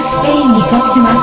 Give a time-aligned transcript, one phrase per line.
[0.00, 1.00] スペインに勝ち。
[1.00, 1.22] ます。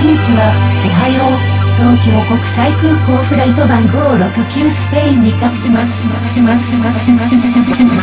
[0.00, 1.36] こんにちは、おはよう。
[1.76, 6.00] 東京国際空港フライト番号69スペインに勝ちます。
[6.32, 6.72] します。
[6.72, 7.04] します。
[7.04, 7.36] します。
[7.36, 7.76] します。
[7.76, 8.00] します。